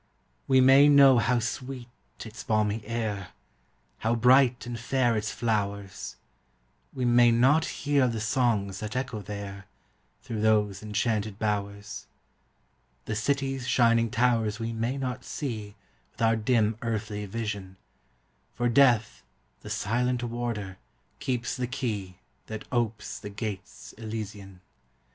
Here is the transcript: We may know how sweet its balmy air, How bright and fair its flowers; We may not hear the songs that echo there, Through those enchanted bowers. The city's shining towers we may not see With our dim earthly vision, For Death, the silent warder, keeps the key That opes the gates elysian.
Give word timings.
We 0.47 0.61
may 0.61 0.89
know 0.89 1.19
how 1.19 1.37
sweet 1.37 1.87
its 2.25 2.43
balmy 2.43 2.83
air, 2.87 3.27
How 3.99 4.15
bright 4.15 4.65
and 4.65 4.79
fair 4.79 5.15
its 5.15 5.29
flowers; 5.31 6.15
We 6.91 7.05
may 7.05 7.29
not 7.29 7.65
hear 7.65 8.07
the 8.07 8.19
songs 8.19 8.79
that 8.79 8.95
echo 8.95 9.21
there, 9.21 9.67
Through 10.23 10.41
those 10.41 10.81
enchanted 10.81 11.37
bowers. 11.37 12.07
The 13.05 13.15
city's 13.15 13.67
shining 13.67 14.09
towers 14.09 14.57
we 14.59 14.73
may 14.73 14.97
not 14.97 15.23
see 15.23 15.75
With 16.13 16.21
our 16.23 16.35
dim 16.35 16.77
earthly 16.81 17.27
vision, 17.27 17.77
For 18.55 18.69
Death, 18.69 19.21
the 19.59 19.69
silent 19.69 20.23
warder, 20.23 20.79
keeps 21.19 21.55
the 21.55 21.67
key 21.67 22.17
That 22.47 22.65
opes 22.71 23.19
the 23.19 23.29
gates 23.29 23.93
elysian. 23.99 24.61